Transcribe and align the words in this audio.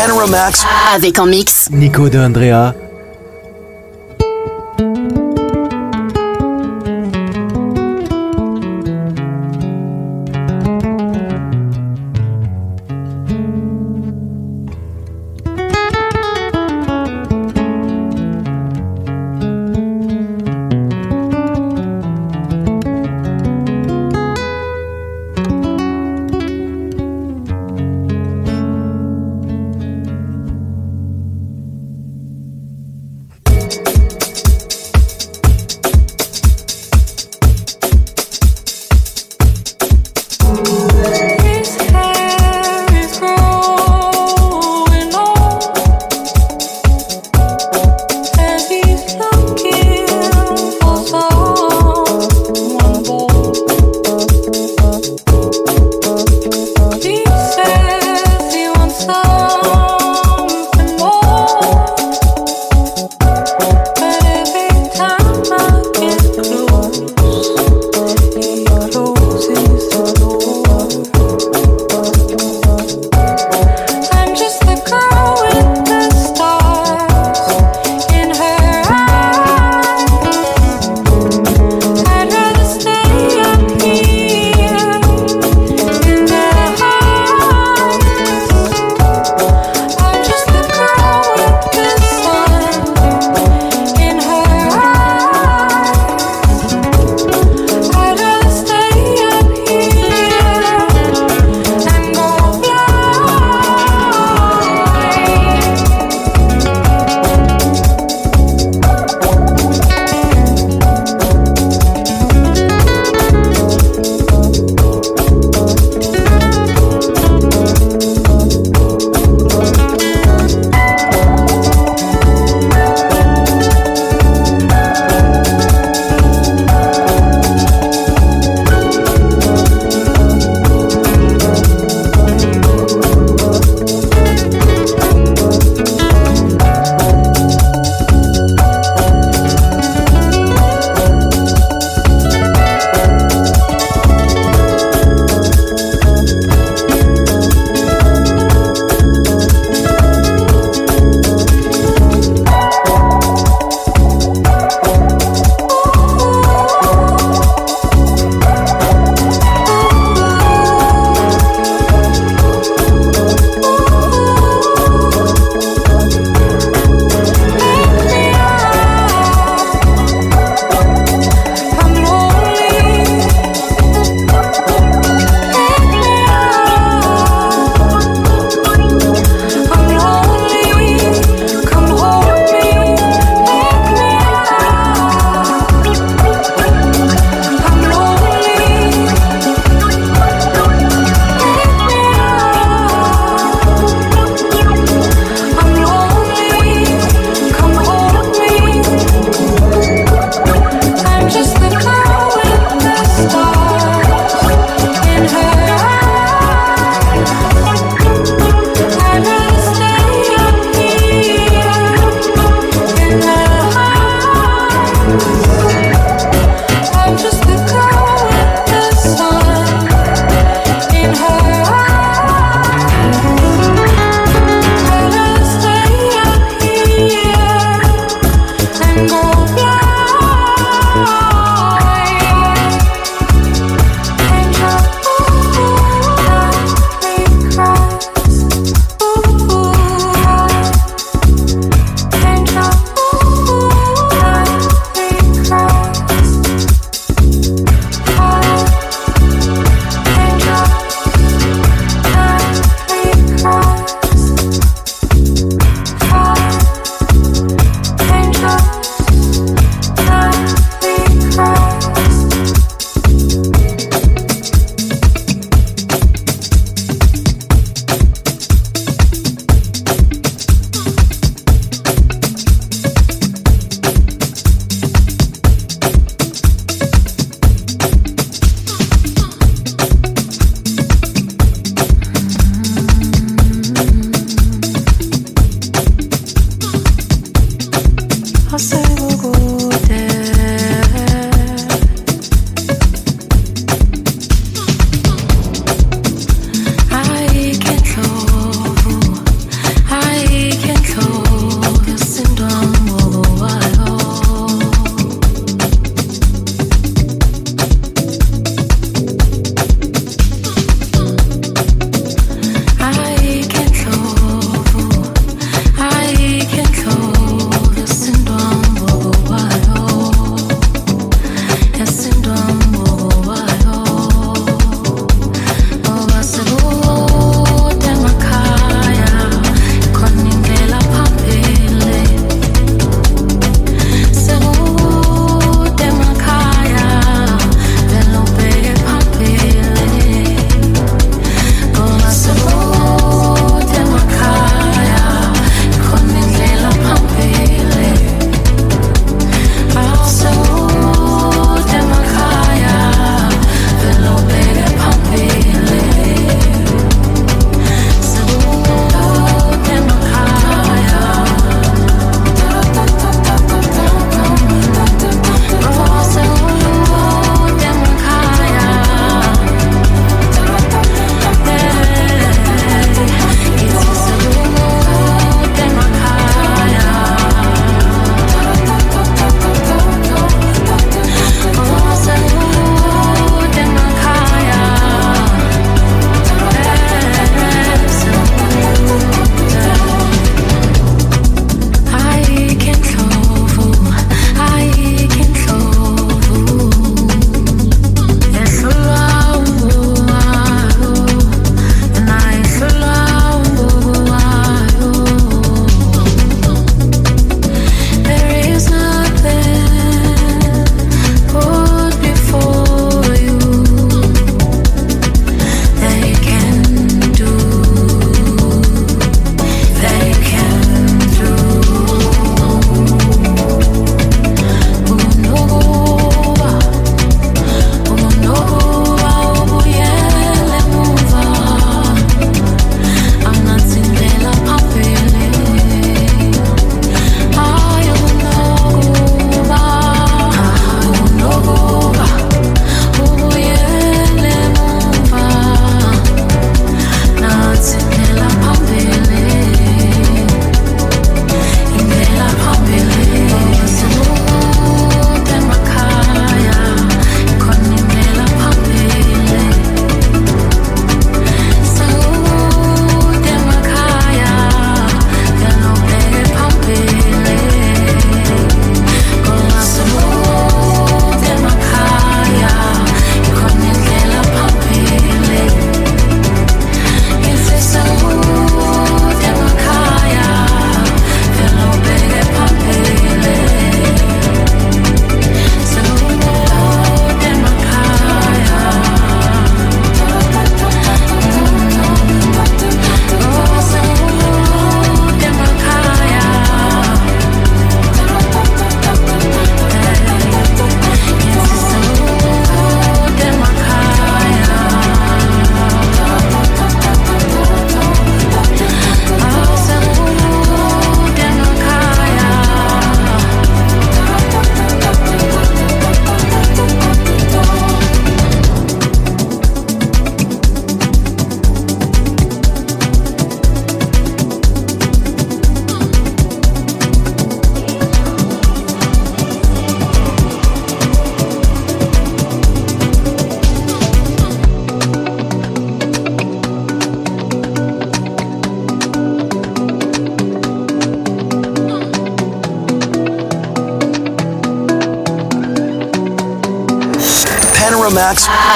Panoramax 0.00 0.64
Avec 0.94 1.18
en 1.18 1.26
mix. 1.26 1.68
Nico 1.70 2.08
de 2.08 2.18
Andrea. 2.18 2.74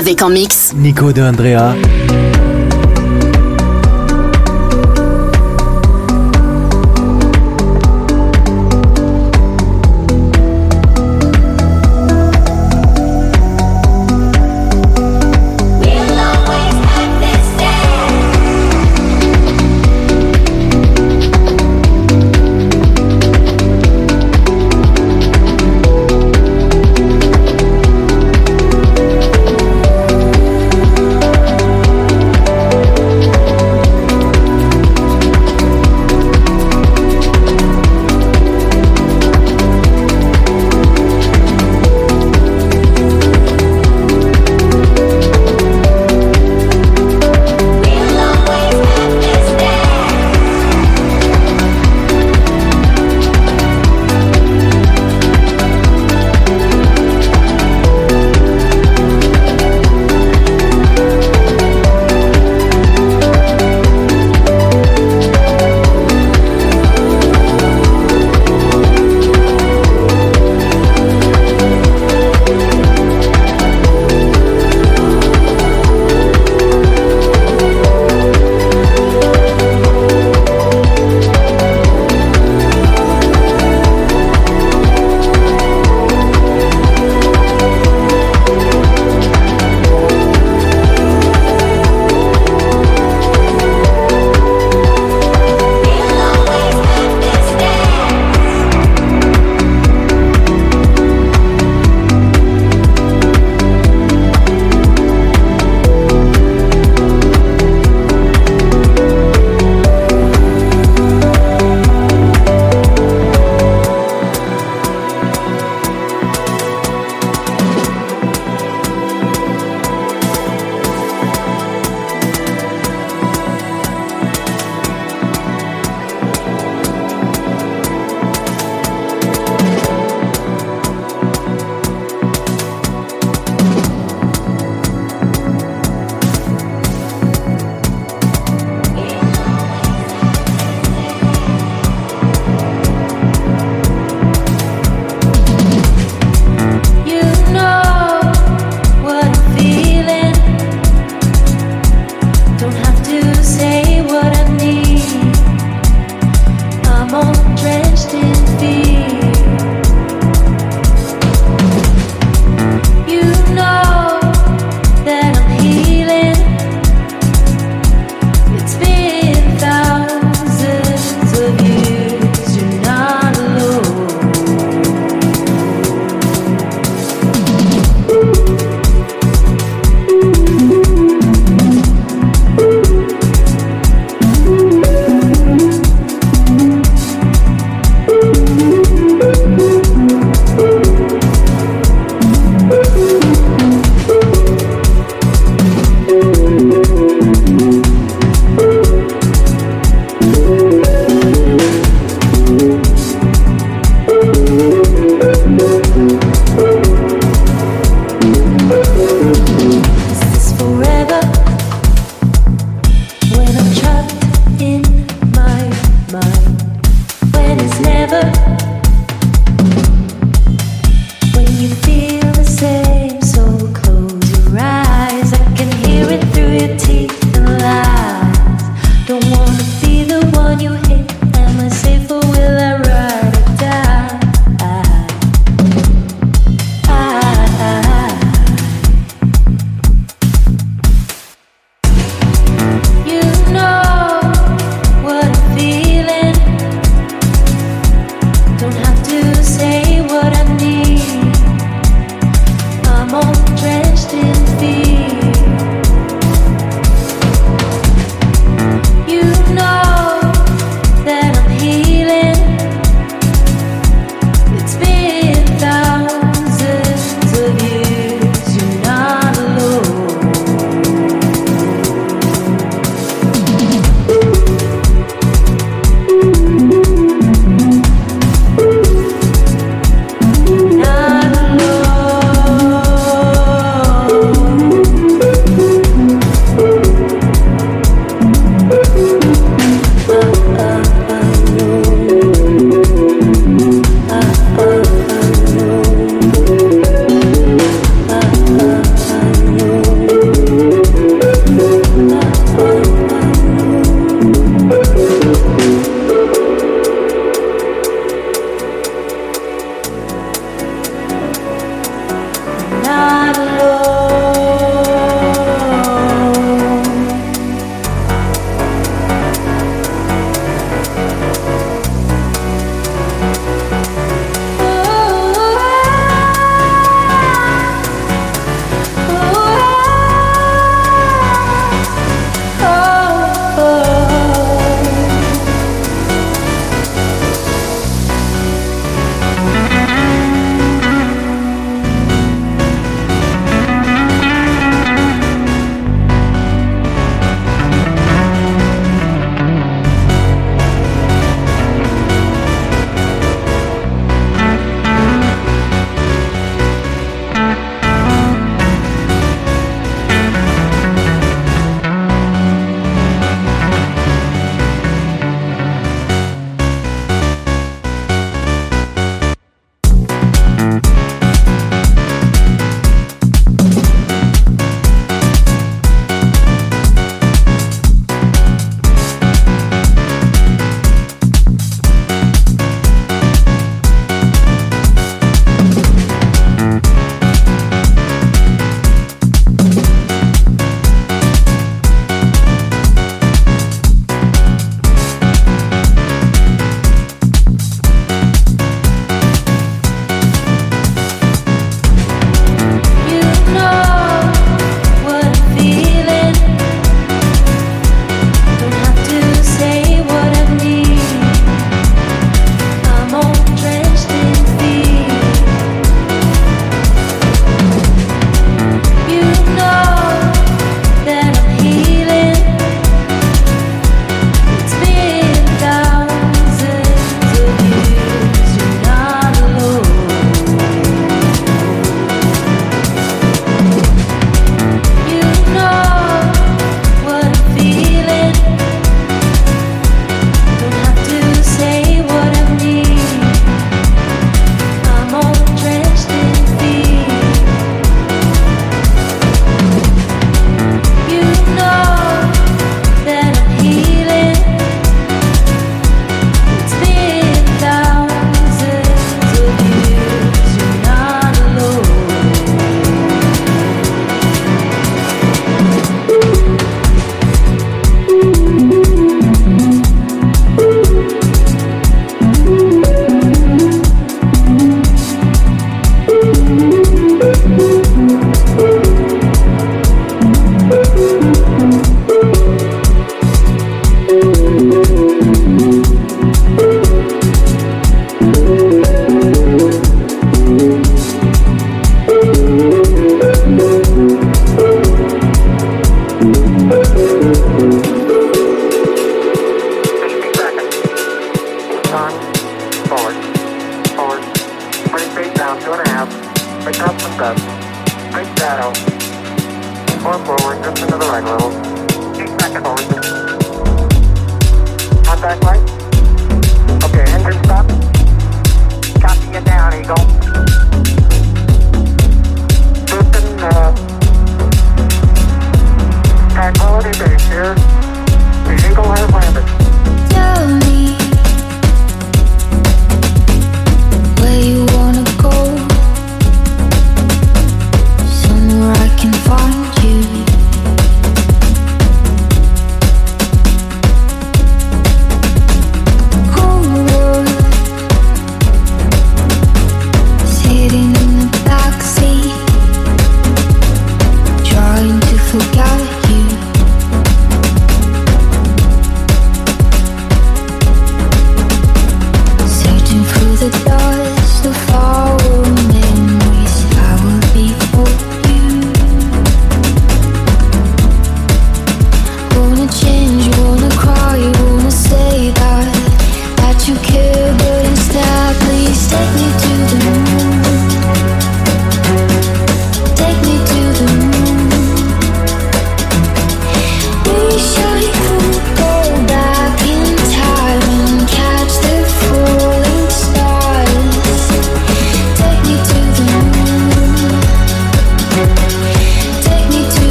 Avec 0.00 0.22
en 0.22 0.30
mix. 0.30 0.72
Nico 0.74 1.12
de 1.12 1.20
Andrea. 1.20 1.74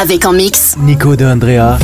Avec 0.00 0.24
en 0.26 0.32
mix. 0.32 0.76
Nico 0.78 1.16
de 1.16 1.24
Andrea. 1.24 1.76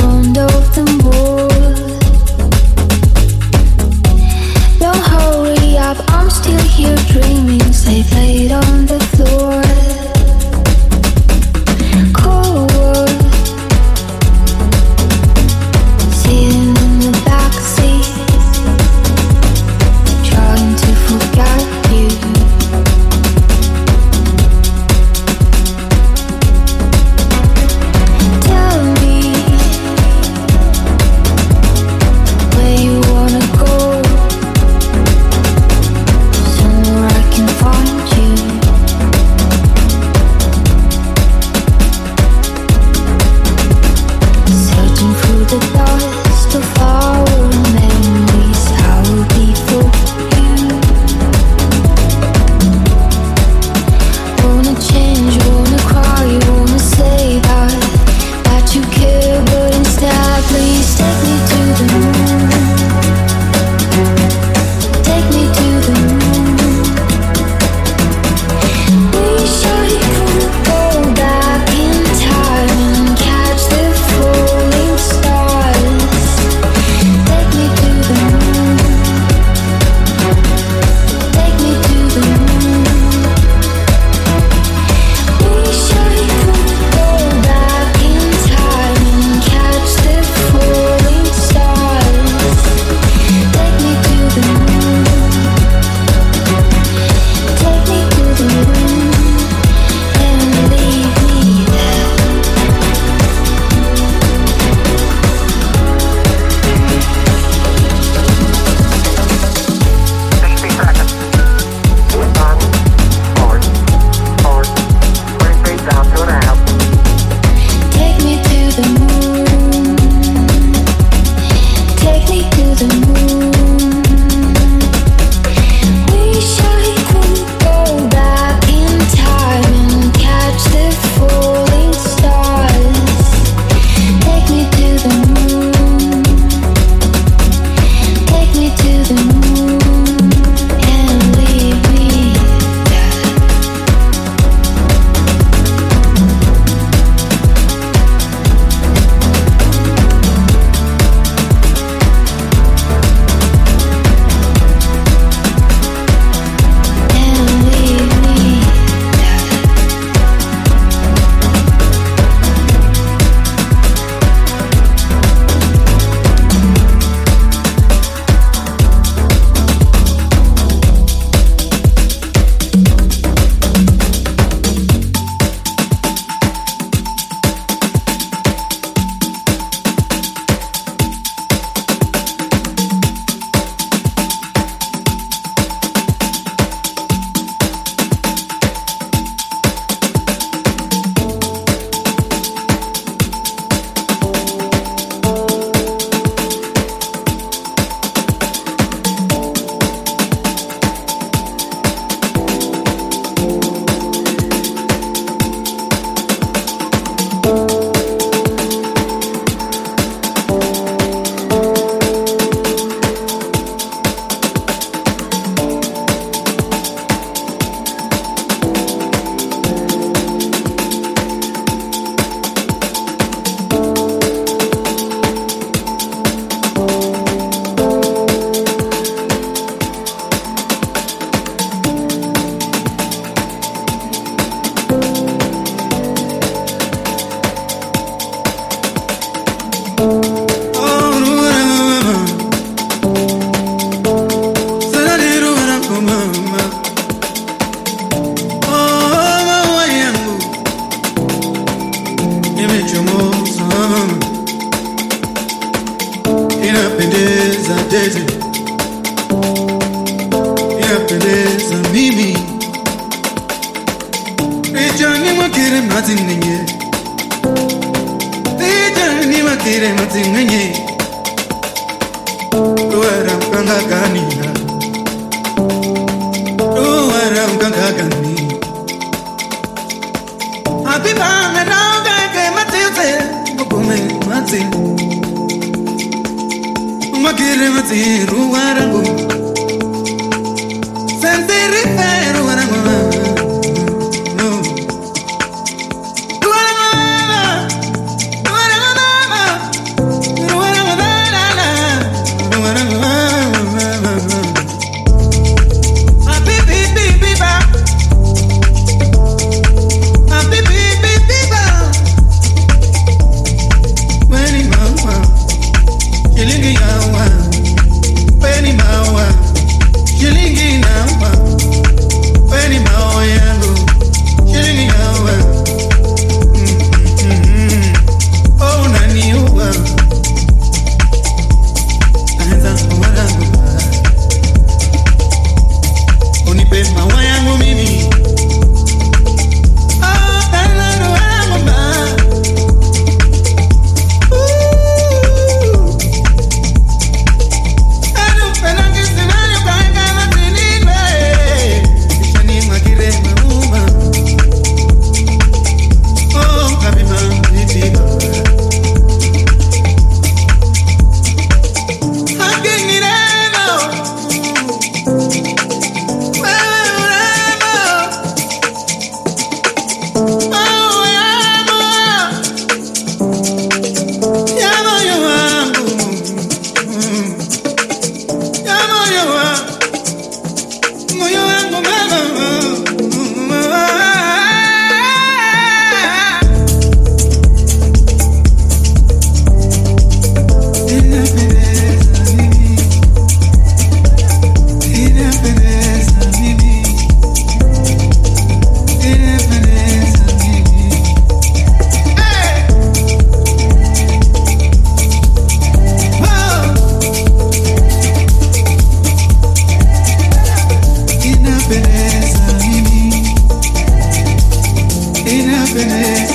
Inapendeza 415.75 416.34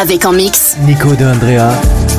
Avec 0.00 0.24
en 0.24 0.32
mix. 0.32 0.78
Nico 0.86 1.14
de 1.14 1.26
Andrea. 1.26 2.09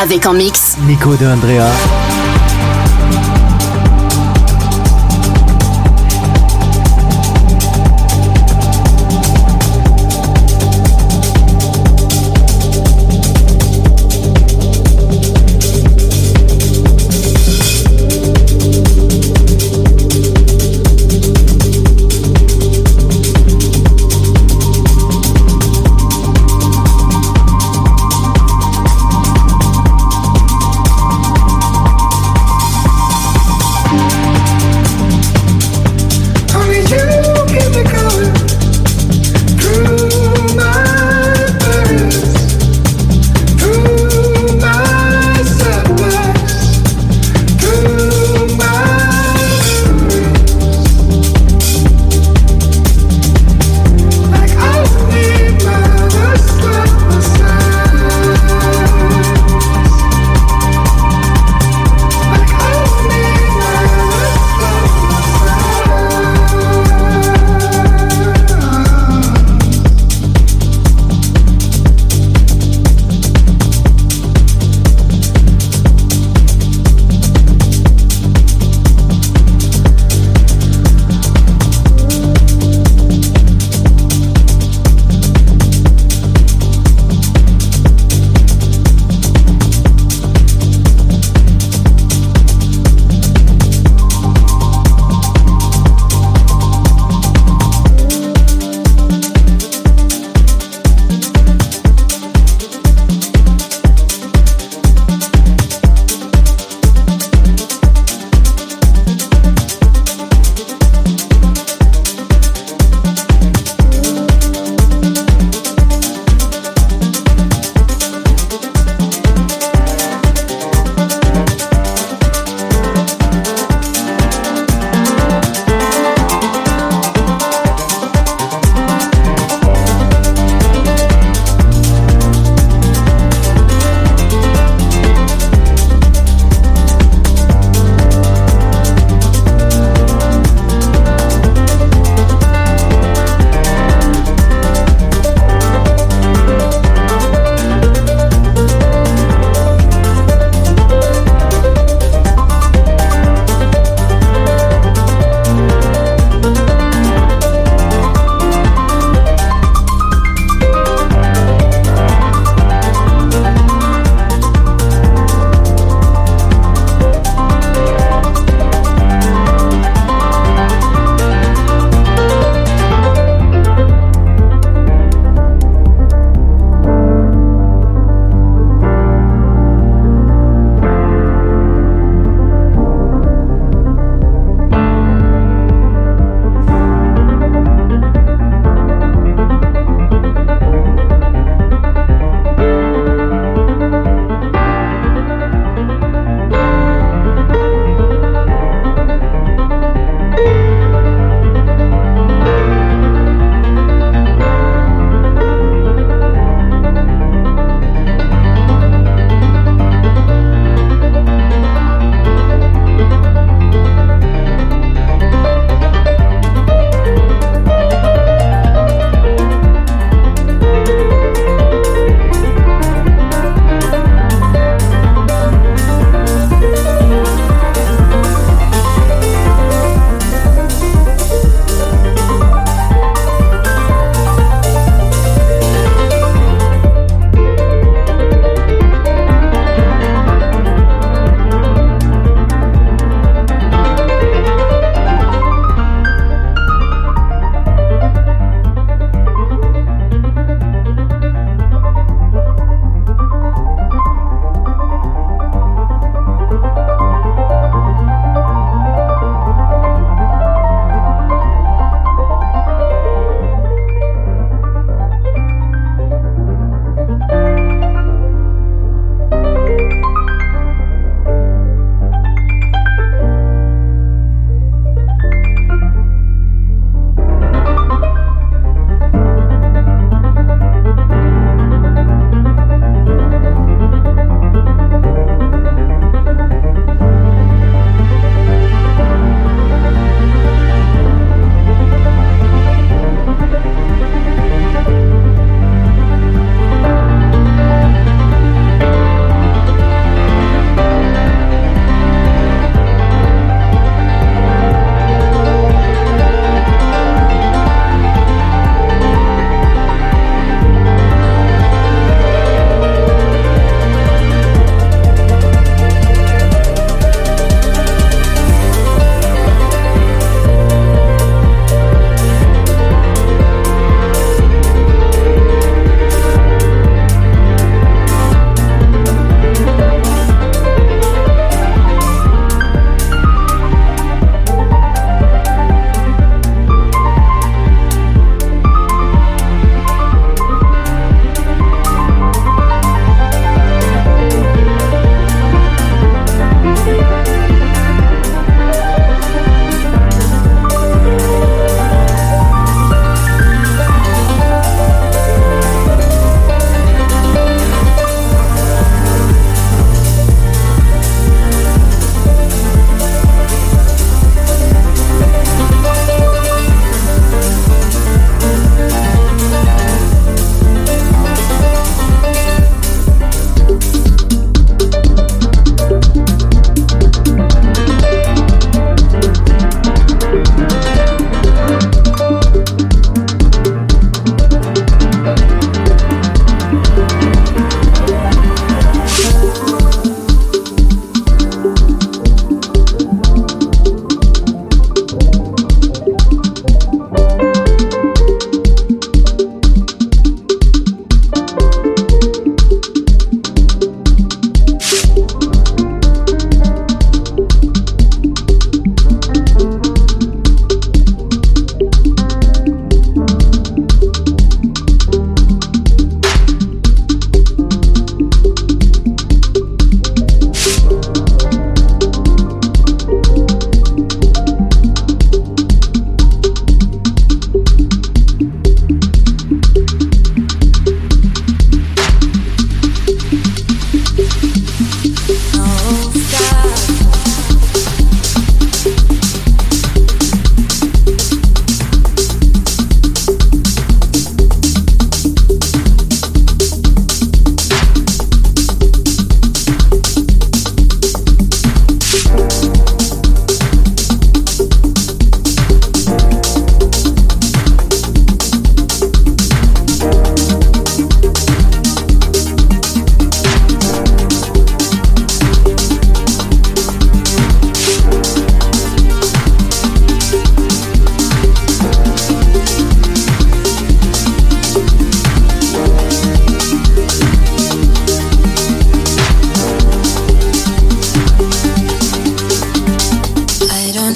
Avec 0.00 0.26
en 0.26 0.32
mix. 0.32 0.76
Nico 0.86 1.16
de 1.16 1.26
Andrea. 1.26 1.97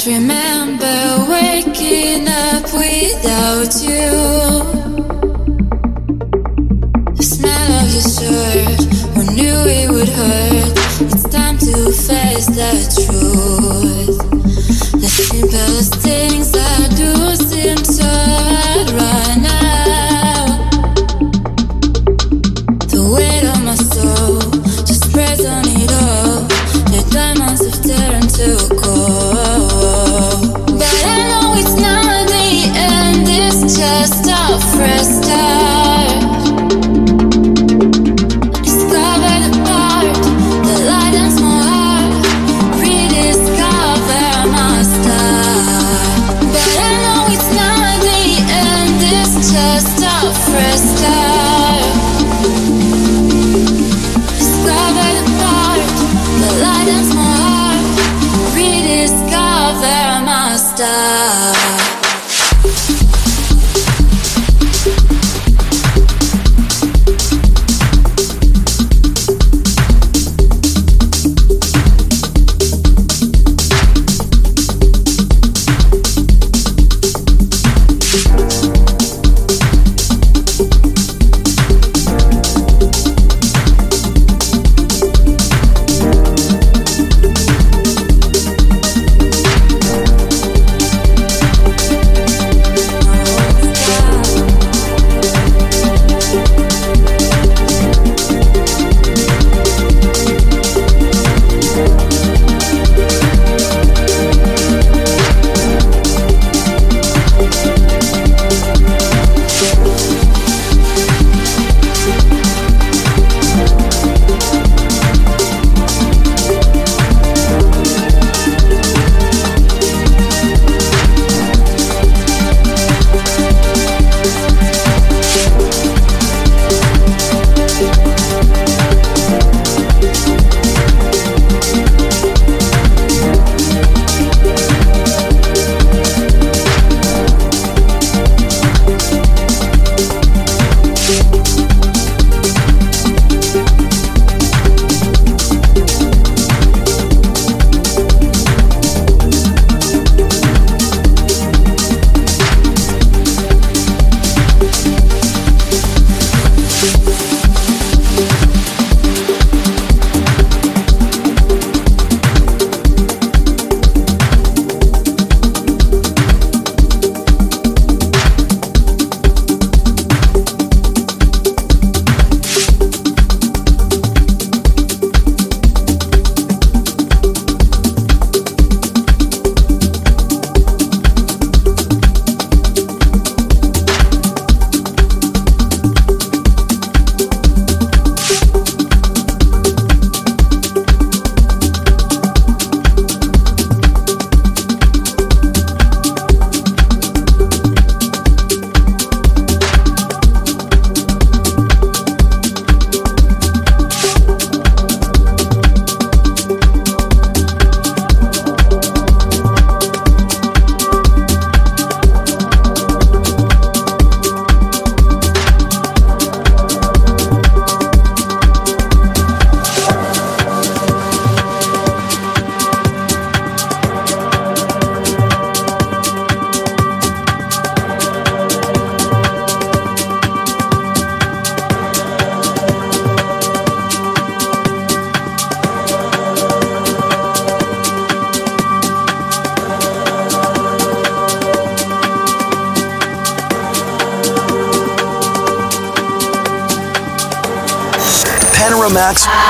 can't 0.04 0.22
remember 0.22 1.30
waking 1.30 2.26
up 2.26 2.64
without 2.72 3.72
you. 3.82 4.10
The 7.14 7.22
smell 7.22 7.72
of 7.78 7.88
your 7.92 8.02
shirt, 8.02 8.82
who 9.14 9.22
knew 9.34 9.54
it 9.64 9.90
would 9.90 10.08
hurt? 10.08 10.72
It's 11.02 11.22
time 11.28 11.56
to 11.58 11.92
face 11.92 12.46
the 12.46 12.72
truth. 13.06 14.18
The 15.00 15.08
simplest 15.08 15.94
thing. 15.96 16.41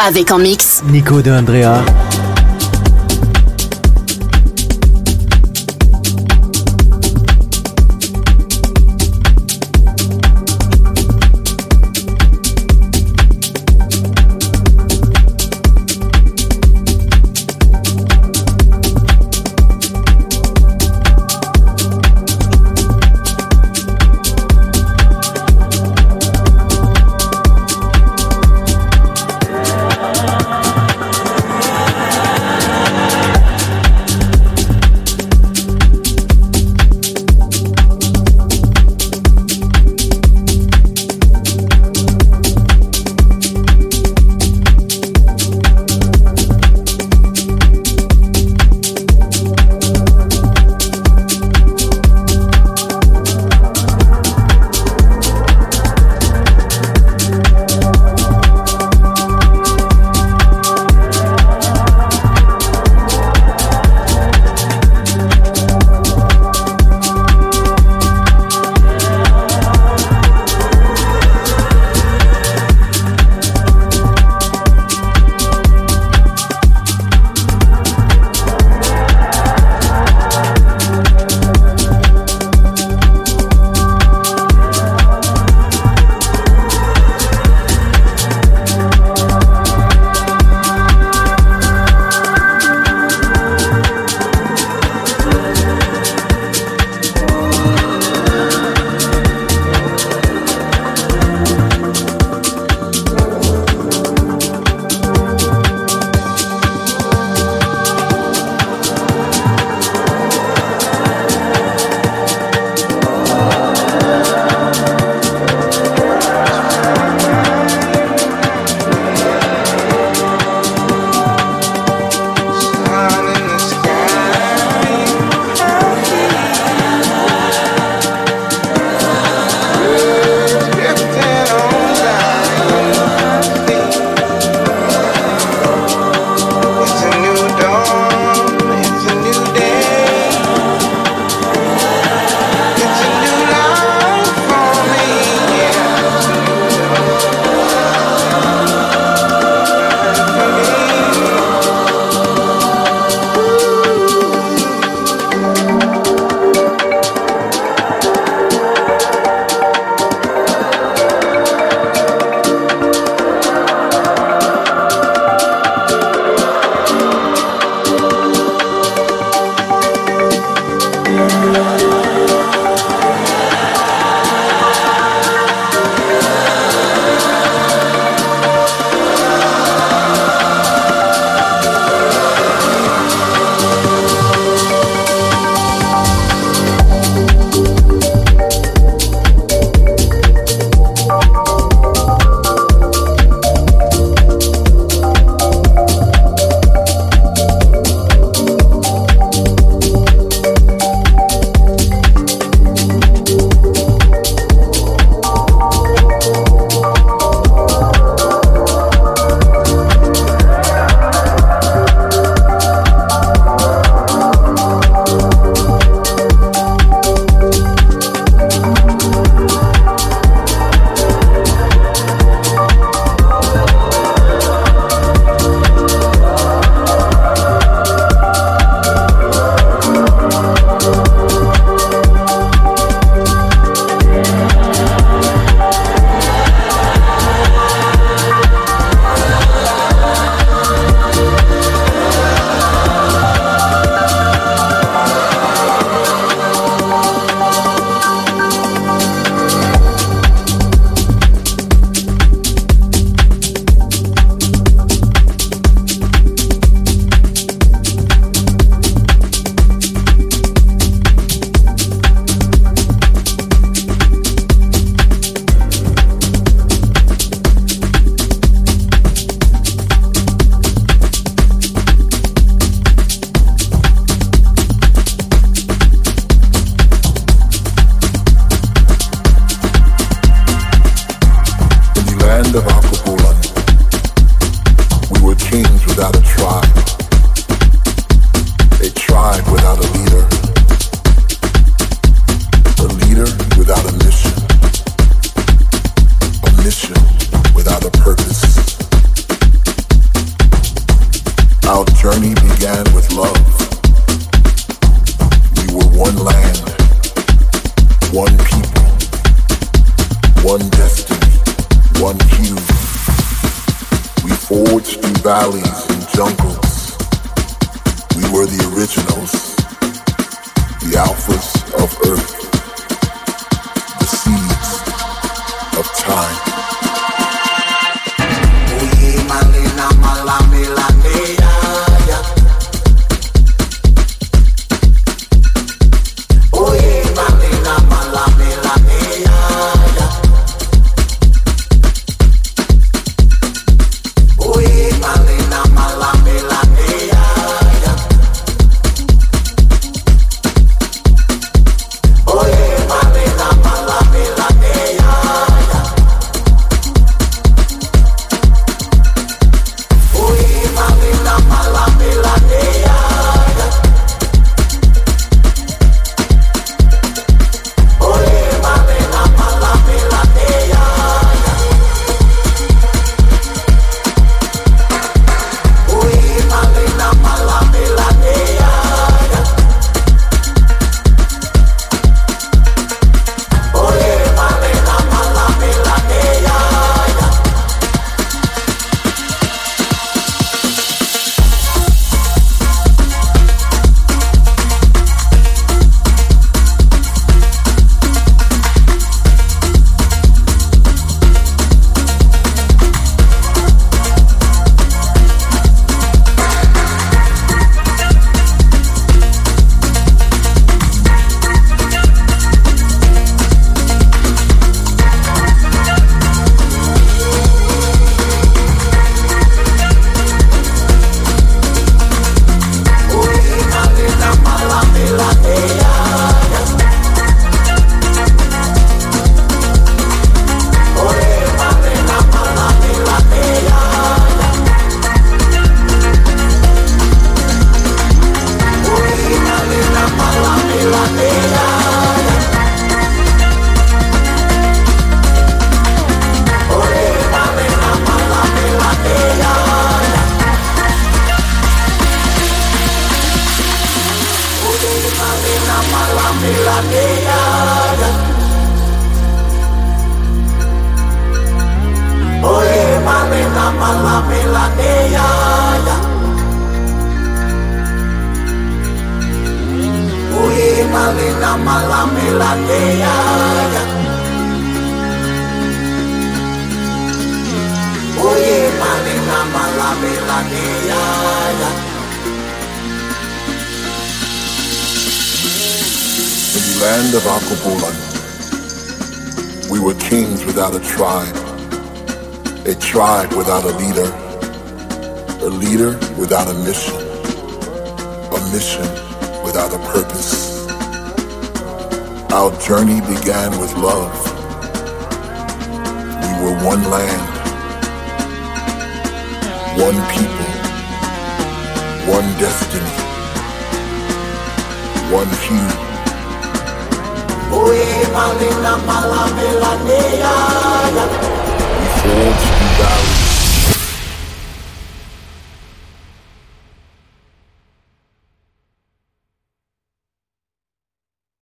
Avec 0.05 0.33
en 0.33 0.39
mix 0.39 0.83
Nico 0.89 1.23
de 1.23 1.31
Andrea. 1.31 1.85